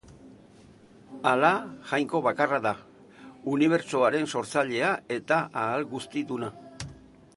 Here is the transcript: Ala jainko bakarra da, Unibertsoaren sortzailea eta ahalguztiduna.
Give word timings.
Ala 1.31 1.51
jainko 1.91 2.21
bakarra 2.27 2.59
da, 2.67 2.71
Unibertsoaren 3.53 4.27
sortzailea 4.35 4.89
eta 5.19 5.41
ahalguztiduna. 5.67 6.51